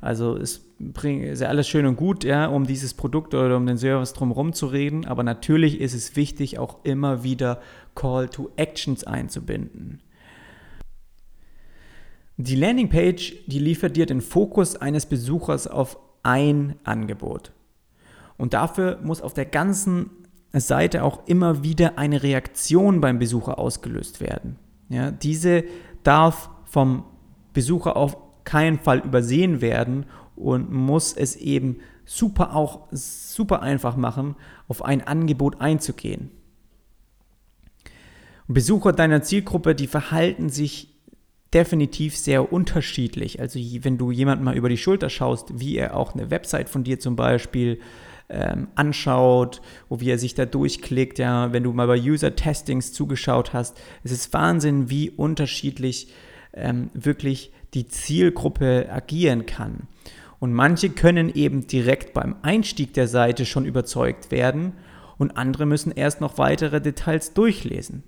[0.00, 3.76] Also es ist ja alles schön und gut, ja, um dieses Produkt oder um den
[3.76, 7.60] Service drumherum zu reden, aber natürlich ist es wichtig, auch immer wieder
[7.96, 10.00] Call to Actions einzubinden.
[12.36, 17.50] Die Landingpage, die liefert dir den Fokus eines Besuchers auf ein Angebot.
[18.36, 20.10] Und dafür muss auf der ganzen
[20.60, 24.56] Seite auch immer wieder eine Reaktion beim Besucher ausgelöst werden.
[24.88, 25.64] Ja, diese
[26.02, 27.04] darf vom
[27.52, 34.36] Besucher auf keinen Fall übersehen werden und muss es eben super auch super einfach machen,
[34.68, 36.30] auf ein Angebot einzugehen.
[38.48, 40.94] Besucher deiner Zielgruppe, die verhalten sich
[41.52, 43.40] definitiv sehr unterschiedlich.
[43.40, 46.84] Also wenn du jemand mal über die Schulter schaust, wie er auch eine Website von
[46.84, 47.80] dir zum Beispiel
[48.28, 53.52] ähm, anschaut, wo wie er sich da durchklickt, ja, wenn du mal bei User-Testings zugeschaut
[53.52, 56.12] hast, es ist Wahnsinn, wie unterschiedlich
[56.52, 59.88] ähm, wirklich die Zielgruppe agieren kann.
[60.38, 64.72] Und manche können eben direkt beim Einstieg der Seite schon überzeugt werden
[65.18, 68.02] und andere müssen erst noch weitere Details durchlesen.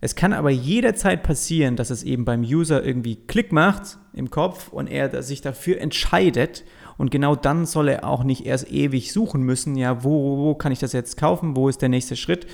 [0.00, 4.68] Es kann aber jederzeit passieren, dass es eben beim User irgendwie Klick macht im Kopf
[4.68, 6.64] und er sich dafür entscheidet.
[6.96, 10.72] Und genau dann soll er auch nicht erst ewig suchen müssen, ja, wo, wo kann
[10.72, 12.46] ich das jetzt kaufen, wo ist der nächste Schritt,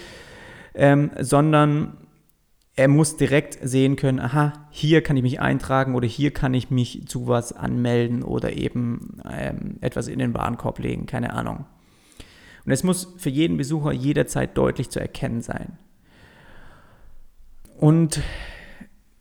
[0.75, 1.99] ähm, sondern
[2.77, 6.71] er muss direkt sehen können, aha, hier kann ich mich eintragen oder hier kann ich
[6.71, 11.67] mich zu was anmelden oder eben ähm, etwas in den Warenkorb legen, keine Ahnung.
[12.67, 15.79] Und es muss für jeden Besucher jederzeit deutlich zu erkennen sein.
[17.85, 18.23] Und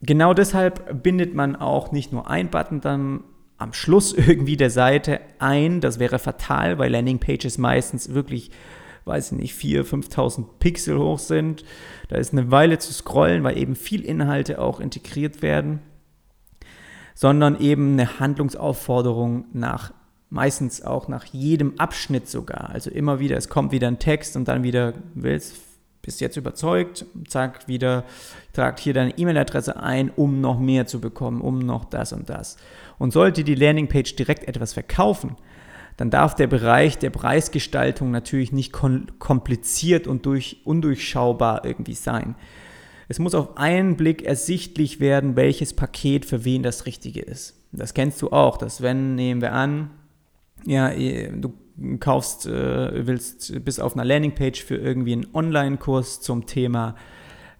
[0.01, 3.25] genau deshalb bindet man auch nicht nur ein Button dann
[3.57, 5.81] am Schluss irgendwie der Seite ein.
[5.81, 8.51] Das wäre fatal, weil Landingpages meistens wirklich,
[9.03, 11.65] weiß ich nicht, 4.000, 5.000 Pixel hoch sind.
[12.07, 15.79] Da ist eine Weile zu scrollen, weil eben viel Inhalte auch integriert werden.
[17.15, 19.93] Sondern eben eine Handlungsaufforderung nach
[20.29, 22.69] meistens auch nach jedem Abschnitt sogar.
[22.69, 25.72] Also immer wieder, es kommt wieder ein Text und dann wieder willst
[26.03, 28.03] bist jetzt überzeugt, zack, wieder,
[28.51, 32.57] tragt hier deine E-Mail-Adresse ein, um noch mehr zu bekommen, um noch das und das.
[32.99, 35.37] Und sollte die Landingpage direkt etwas verkaufen,
[35.95, 42.35] dann darf der Bereich der Preisgestaltung natürlich nicht kompliziert und durch, undurchschaubar irgendwie sein.
[43.07, 47.55] Es muss auf einen Blick ersichtlich werden, welches Paket für wen das Richtige ist.
[47.71, 49.91] Das kennst du auch, dass wenn, nehmen wir an,
[50.65, 51.53] ja, du
[51.99, 56.95] kaufst, äh, willst bis auf einer Landingpage für irgendwie einen Online-Kurs zum Thema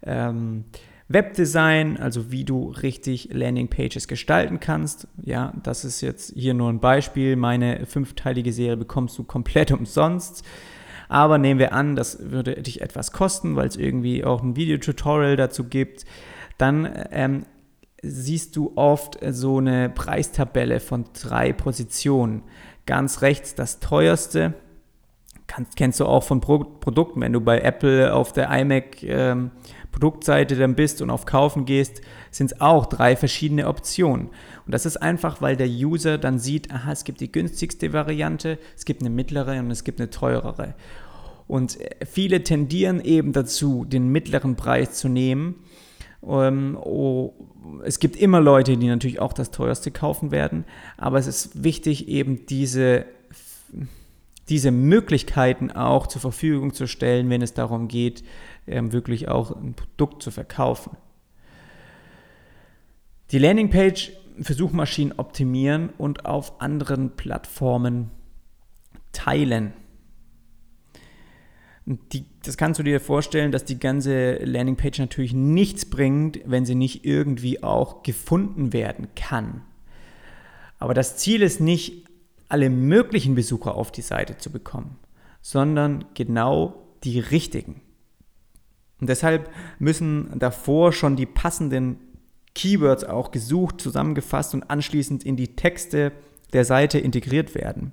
[0.04, 0.66] ähm,
[1.08, 5.08] Webdesign, also wie du richtig Landingpages gestalten kannst.
[5.22, 7.36] Ja, das ist jetzt hier nur ein Beispiel.
[7.36, 10.44] Meine fünfteilige Serie bekommst du komplett umsonst.
[11.10, 15.36] Aber nehmen wir an, das würde dich etwas kosten, weil es irgendwie auch ein Videotutorial
[15.36, 16.06] dazu gibt.
[16.58, 17.46] Dann ähm,
[18.02, 22.44] siehst du oft so eine Preistabelle von drei Positionen.
[22.86, 24.54] Ganz rechts das teuerste.
[25.76, 29.52] Kennst du auch von Pro Produkten, wenn du bei Apple auf der iMac ähm,
[29.92, 34.30] Produktseite dann bist und auf Kaufen gehst, sind es auch drei verschiedene Optionen.
[34.66, 38.58] Und das ist einfach, weil der User dann sieht, aha, es gibt die günstigste Variante,
[38.76, 40.74] es gibt eine mittlere und es gibt eine teurere.
[41.48, 45.64] Und äh, viele tendieren eben dazu, den mittleren Preis zu nehmen.
[46.28, 47.34] Ähm, oh,
[47.84, 50.66] es gibt immer Leute, die natürlich auch das teuerste kaufen werden,
[50.98, 53.06] aber es ist wichtig, eben diese,
[54.50, 58.24] diese Möglichkeiten auch zur Verfügung zu stellen, wenn es darum geht,
[58.68, 60.96] ähm, wirklich auch ein Produkt zu verkaufen.
[63.32, 68.12] Die Landingpage für Suchmaschinen optimieren und auf anderen Plattformen
[69.12, 69.74] teilen.
[71.86, 76.76] Die, das kannst du dir vorstellen, dass die ganze Landingpage natürlich nichts bringt, wenn sie
[76.76, 79.64] nicht irgendwie auch gefunden werden kann.
[80.80, 82.08] Aber das Ziel ist nicht,
[82.48, 84.98] alle möglichen Besucher auf die Seite zu bekommen,
[85.42, 87.82] sondern genau die richtigen.
[89.02, 92.00] Und deshalb müssen davor schon die passenden
[92.56, 96.12] Keywords auch gesucht, zusammengefasst und anschließend in die Texte
[96.54, 97.92] der Seite integriert werden.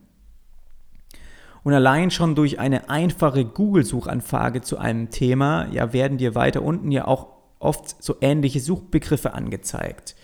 [1.62, 6.90] Und allein schon durch eine einfache Google-Suchanfrage zu einem Thema, ja, werden dir weiter unten
[6.90, 10.16] ja auch oft so ähnliche Suchbegriffe angezeigt.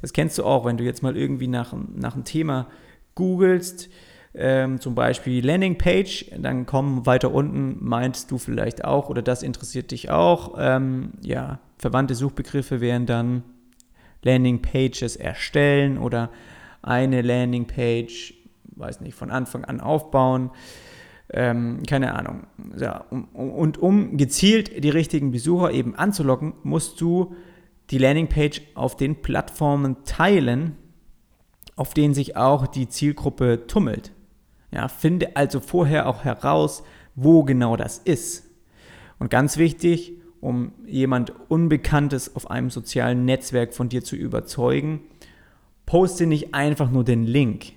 [0.00, 2.68] Das kennst du auch, wenn du jetzt mal irgendwie nach, nach einem Thema
[3.14, 3.88] googelst,
[4.34, 9.90] ähm, zum Beispiel Landingpage, dann kommen weiter unten, meinst du vielleicht auch oder das interessiert
[9.90, 10.54] dich auch.
[10.58, 13.42] Ähm, ja, verwandte Suchbegriffe wären dann
[14.22, 16.30] Landingpages erstellen oder
[16.80, 18.34] eine Landingpage
[18.82, 20.50] weiß nicht, von Anfang an aufbauen.
[21.30, 22.46] Ähm, keine Ahnung.
[22.76, 27.34] Ja, um, und um gezielt die richtigen Besucher eben anzulocken, musst du
[27.90, 30.76] die Landingpage auf den Plattformen teilen,
[31.76, 34.12] auf denen sich auch die Zielgruppe tummelt.
[34.70, 36.82] Ja, finde also vorher auch heraus,
[37.14, 38.50] wo genau das ist.
[39.18, 45.00] Und ganz wichtig, um jemand Unbekanntes auf einem sozialen Netzwerk von dir zu überzeugen,
[45.86, 47.74] poste nicht einfach nur den Link.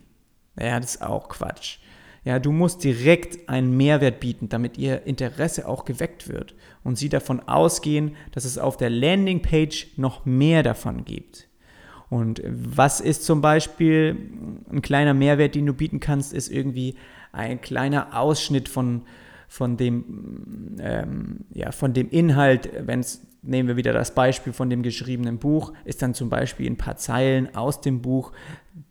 [0.59, 1.79] Ja, das ist auch Quatsch.
[2.23, 7.07] Ja, du musst direkt einen Mehrwert bieten, damit ihr Interesse auch geweckt wird und sie
[7.07, 11.47] davon ausgehen, dass es auf der Landingpage noch mehr davon gibt.
[12.09, 14.17] Und was ist zum Beispiel
[14.71, 16.95] ein kleiner Mehrwert, den du bieten kannst, ist irgendwie
[17.31, 19.03] ein kleiner Ausschnitt von,
[19.47, 24.69] von, dem, ähm, ja, von dem Inhalt, wenn es nehmen wir wieder das Beispiel von
[24.69, 28.31] dem geschriebenen Buch, ist dann zum Beispiel ein paar Zeilen aus dem Buch,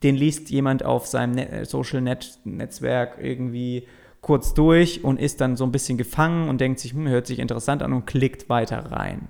[0.02, 3.86] den liest jemand auf seinem Net Social Net Netzwerk irgendwie
[4.20, 7.38] kurz durch und ist dann so ein bisschen gefangen und denkt sich, hm, hört sich
[7.38, 9.28] interessant an und klickt weiter rein.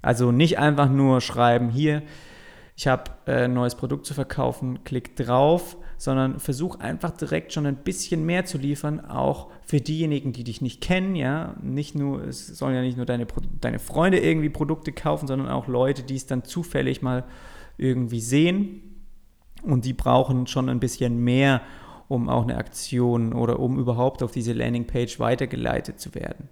[0.00, 2.02] Also nicht einfach nur schreiben, hier,
[2.76, 7.66] ich habe äh, ein neues Produkt zu verkaufen, klick drauf, sondern versuch einfach direkt schon
[7.66, 12.22] ein bisschen mehr zu liefern, auch für diejenigen, die dich nicht kennen, ja, nicht nur,
[12.24, 13.26] es sollen ja nicht nur deine,
[13.60, 17.24] deine Freunde irgendwie Produkte kaufen, sondern auch Leute, die es dann zufällig mal
[17.78, 19.04] irgendwie sehen
[19.62, 21.62] und die brauchen schon ein bisschen mehr,
[22.08, 26.48] um auch eine Aktion oder um überhaupt auf diese Landingpage weitergeleitet zu werden.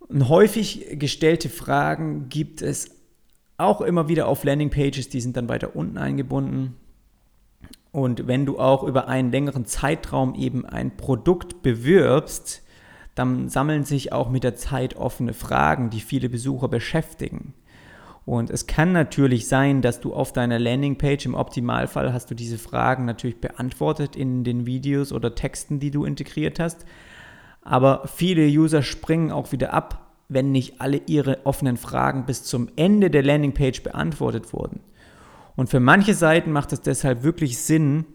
[0.00, 2.90] Und häufig gestellte Fragen gibt es
[3.56, 6.76] auch immer wieder auf Landingpages, die sind dann weiter unten eingebunden.
[7.94, 12.64] Und wenn du auch über einen längeren Zeitraum eben ein Produkt bewirbst,
[13.14, 17.54] dann sammeln sich auch mit der Zeit offene Fragen, die viele Besucher beschäftigen.
[18.26, 22.58] Und es kann natürlich sein, dass du auf deiner Landingpage im Optimalfall hast du diese
[22.58, 26.84] Fragen natürlich beantwortet in den Videos oder Texten, die du integriert hast.
[27.62, 32.70] Aber viele User springen auch wieder ab, wenn nicht alle ihre offenen Fragen bis zum
[32.74, 34.80] Ende der Landingpage beantwortet wurden.
[35.56, 38.06] Und für manche Seiten macht es deshalb wirklich Sinn,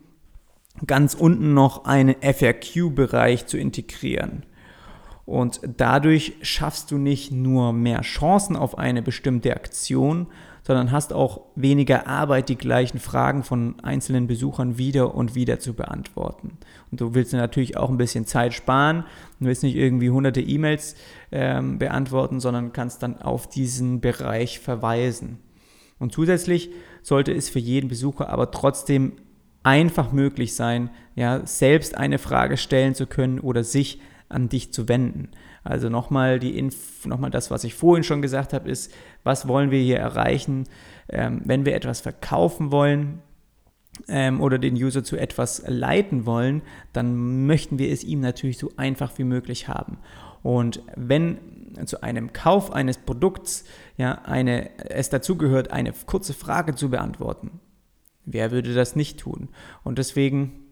[0.86, 4.46] ganz unten noch einen FAQ-Bereich zu integrieren.
[5.26, 10.28] Und dadurch schaffst du nicht nur mehr Chancen auf eine bestimmte Aktion,
[10.64, 15.74] sondern hast auch weniger Arbeit, die gleichen Fragen von einzelnen Besuchern wieder und wieder zu
[15.74, 16.58] beantworten.
[16.92, 19.04] Und du willst natürlich auch ein bisschen Zeit sparen.
[19.40, 20.96] Du willst nicht irgendwie hunderte E-Mails
[21.32, 25.38] ähm, beantworten, sondern kannst dann auf diesen Bereich verweisen.
[26.00, 29.14] Und zusätzlich sollte es für jeden Besucher aber trotzdem
[29.64, 34.88] einfach möglich sein, ja, selbst eine Frage stellen zu können oder sich an dich zu
[34.88, 35.30] wenden.
[35.64, 39.72] Also nochmal die Inf nochmal das, was ich vorhin schon gesagt habe, ist, was wollen
[39.72, 40.66] wir hier erreichen,
[41.10, 43.22] ähm, wenn wir etwas verkaufen wollen
[44.08, 46.62] ähm, oder den User zu etwas leiten wollen,
[46.94, 49.98] dann möchten wir es ihm natürlich so einfach wie möglich haben.
[50.44, 51.38] Und wenn
[51.86, 53.64] zu einem Kauf eines Produkts
[53.98, 57.60] ja, eine, es dazugehört, eine kurze Frage zu beantworten,
[58.26, 59.50] wer würde das nicht tun?
[59.84, 60.66] Und deswegen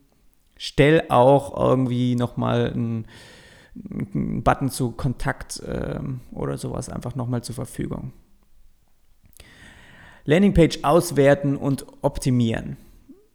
[0.58, 3.06] stell auch irgendwie nochmal einen,
[4.14, 6.00] einen Button zu Kontakt äh,
[6.32, 8.14] oder sowas einfach nochmal zur Verfügung.
[10.26, 12.76] Landingpage auswerten und optimieren.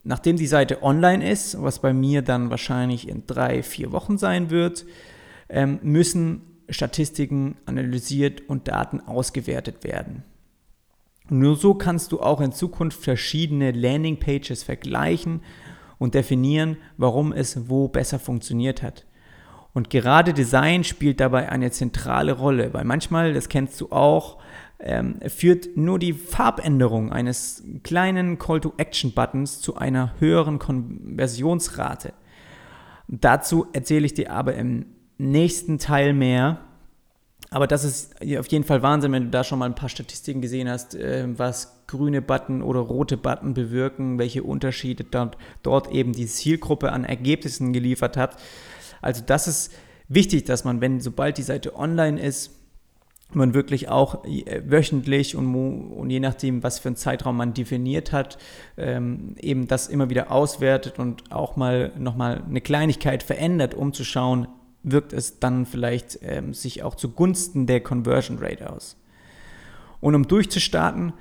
[0.05, 4.51] Nachdem die Seite online ist, was bei mir dann wahrscheinlich in drei, vier Wochen sein
[4.51, 4.85] wird,
[5.53, 10.25] ähm, müssen Statistiken analysiert und Daten ausgewertet werden.
[11.29, 15.43] nur so kannst du auch in Zukunft verschiedene Landingpages vergleichen
[15.99, 19.07] und definieren, warum es wo besser funktioniert hat.
[19.73, 24.39] Und gerade Design spielt dabei eine zentrale Rolle, weil manchmal, das kennst du auch,
[24.81, 32.13] ähm, führt nur die Farbänderung eines kleinen Call-to-Action-Buttons zu einer höheren Konversionsrate.
[33.09, 34.87] Dazu erzähle ich dir aber im
[35.31, 36.59] nächsten Teil mehr.
[37.51, 40.41] Aber das ist auf jeden Fall Wahnsinn, wenn du da schon mal ein paar Statistiken
[40.41, 46.13] gesehen hast, äh, was grüne Button oder rote Button bewirken, welche Unterschiede dort, dort eben
[46.13, 48.37] die Zielgruppe an Ergebnissen geliefert hat.
[49.03, 49.73] Also das ist
[50.09, 52.53] wichtig, dass man, wenn sobald die Seite online ist,
[53.35, 58.13] man wirklich auch äh, wöchentlich und, und, je nachdem, was für einen Zeitraum man definiert
[58.13, 58.39] hat,
[58.77, 64.05] ähm, eben das immer wieder auswertet und auch mal nochmal eine Kleinigkeit verändert, um zu
[64.05, 64.49] schauen,
[64.83, 68.97] wirkt es dann vielleicht ähm, sich auch zugunsten der Conversion Rate aus.
[70.01, 71.13] Und um durchzustarten,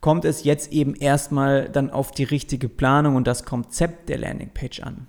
[0.00, 4.80] kommt es jetzt eben erstmal dann auf die richtige Planung und das Konzept der Landingpage
[4.80, 5.06] an.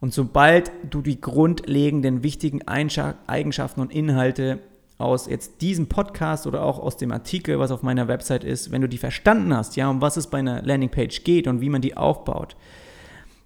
[0.00, 4.60] Und sobald du die grundlegenden wichtigen Eigenschaften und Inhalte
[4.98, 8.82] aus jetzt diesem Podcast oder auch aus dem Artikel, was auf meiner Website ist, wenn
[8.82, 11.82] du die verstanden hast, ja, um was es bei einer Landingpage geht und wie man
[11.82, 12.56] die aufbaut,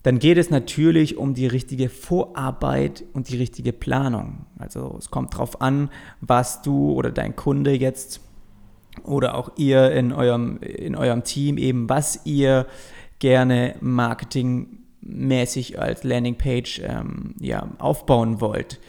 [0.03, 4.47] dann geht es natürlich um die richtige Vorarbeit und die richtige Planung.
[4.59, 5.91] Also es kommt darauf an,
[6.21, 8.21] was du oder dein Kunde jetzt
[9.05, 12.67] oder auch ihr in eurem, in eurem Team eben, was ihr
[13.21, 18.81] gerne marketingmäßig als Landingpage ähm, ja, aufbauen wollt.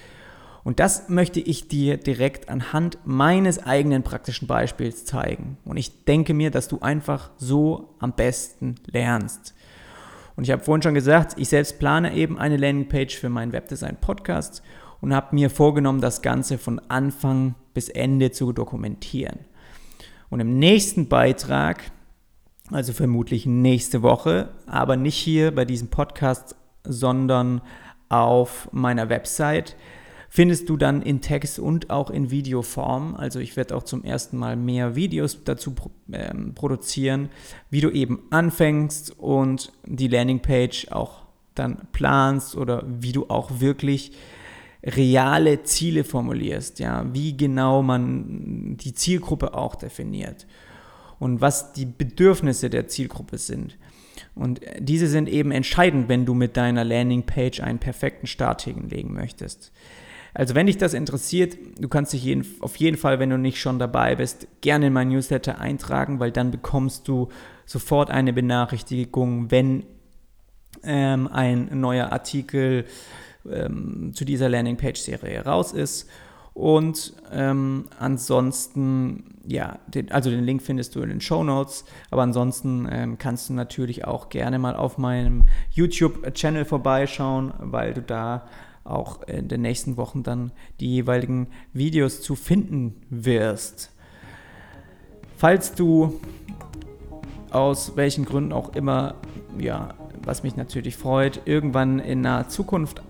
[0.64, 5.57] Und das möchte ich dir direkt anhand meines eigenen praktischen Beispiels zeigen.
[5.66, 9.53] Und ich denke mir, dass du einfach so am besten lernst.
[10.36, 14.63] Und ich habe vorhin schon gesagt, ich selbst plane eben eine Landingpage für meinen Webdesign-Podcast
[15.01, 19.39] und habe mir vorgenommen, das Ganze von Anfang bis Ende zu dokumentieren.
[20.29, 21.84] Und im nächsten Beitrag,
[22.71, 27.61] also vermutlich nächste Woche, aber nicht hier bei diesem Podcast, sondern
[28.09, 29.75] auf meiner Website,
[30.36, 33.13] findest du dann in Text und auch in Videoform.
[33.13, 35.75] Also ich werde auch zum ersten Mal mehr Videos dazu
[36.11, 37.29] ähm, produzieren,
[37.69, 41.21] wie du eben anfängst und die Landingpage auch
[41.53, 44.13] dann planst oder wie du auch wirklich
[44.84, 50.47] reale Ziele formulierst, ja, wie genau man die Zielgruppe auch definiert
[51.19, 53.77] und was die Bedürfnisse der Zielgruppe sind.
[54.34, 59.71] Und diese sind eben entscheidend, wenn du mit deiner Landingpage einen perfekten Start hinlegen möchtest.
[60.34, 63.59] Also wenn dich das interessiert, du kannst dich jeden, auf jeden Fall, wenn du nicht
[63.59, 67.29] schon dabei bist, gerne in mein Newsletter eintragen, weil dann bekommst du
[67.65, 69.86] sofort eine Benachrichtigung, wenn
[70.84, 72.86] ähm, ein neuer Artikel
[73.49, 76.09] ähm, zu dieser Landingpage-Serie raus ist.
[76.53, 81.84] Und ähm, ansonsten, ja, den, also den Link findest du in den Show Notes.
[82.11, 88.01] Aber ansonsten ähm, kannst du natürlich auch gerne mal auf meinem YouTube-Channel vorbeischauen, weil du
[88.01, 88.47] da
[88.84, 93.91] auch in den nächsten Wochen dann die jeweiligen Videos zu finden wirst.
[95.38, 96.19] Falls du
[97.49, 99.15] aus welchen Gründen auch immer,
[99.57, 103.01] ja, was mich natürlich freut, irgendwann in naher Zukunft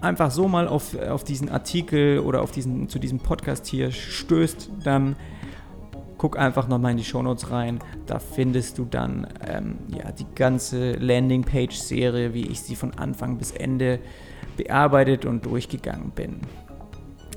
[0.00, 4.70] einfach so mal auf, auf diesen Artikel oder auf diesen, zu diesem Podcast hier stößt,
[4.84, 5.16] dann
[6.18, 7.80] guck einfach nochmal in die Shownotes rein.
[8.06, 13.50] Da findest du dann ähm, ja, die ganze Landingpage-Serie, wie ich sie von Anfang bis
[13.50, 13.98] Ende
[14.56, 16.40] bearbeitet und durchgegangen bin.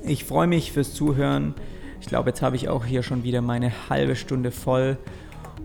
[0.04, 1.54] Ich freue mich fürs Zuhören.
[2.00, 4.96] Ich glaube, jetzt habe ich auch hier schon wieder meine halbe Stunde voll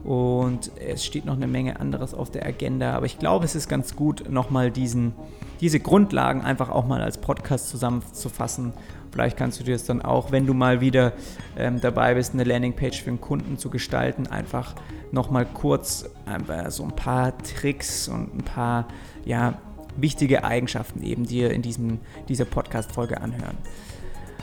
[0.04, 2.94] und es steht noch eine Menge anderes auf der Agenda.
[2.94, 5.14] Aber ich glaube, es ist ganz gut, nochmal diesen,
[5.62, 8.74] diese Grundlagen einfach auch mal als Podcast zusammenzufassen.
[9.12, 11.14] Vielleicht kannst du dir das dann auch, wenn du mal wieder
[11.58, 14.76] ähm, dabei bist, eine Landingpage für einen Kunden zu gestalten, einfach
[15.12, 18.88] nochmal kurz äh, so ein paar Tricks und ein paar
[19.24, 19.60] ja,
[19.98, 23.58] wichtige Eigenschaften eben dir in diesem, dieser Podcast-Folge anhören.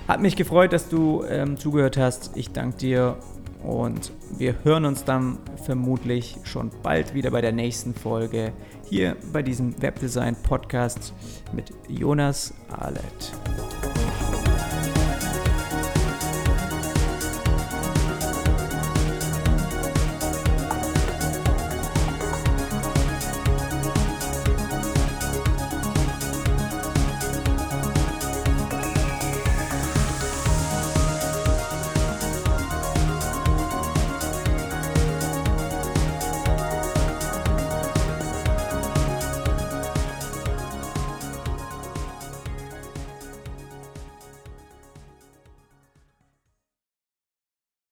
[0.08, 2.32] Hat mich gefreut, dass du ähm, zugehört hast.
[2.36, 3.16] Ich danke dir
[3.62, 8.52] und wir hören uns dann vermutlich schon bald wieder bei der nächsten Folge
[8.88, 11.12] hier bei diesem Webdesign-Podcast
[11.52, 13.79] mit Jonas Ahlet.